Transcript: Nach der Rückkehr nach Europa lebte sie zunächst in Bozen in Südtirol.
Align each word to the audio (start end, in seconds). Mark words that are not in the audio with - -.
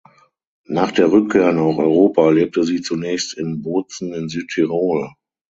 Nach 0.65 0.91
der 0.91 1.11
Rückkehr 1.11 1.51
nach 1.51 1.77
Europa 1.77 2.31
lebte 2.31 2.63
sie 2.63 2.81
zunächst 2.81 3.35
in 3.37 3.61
Bozen 3.61 4.13
in 4.15 4.29
Südtirol. 4.29 5.11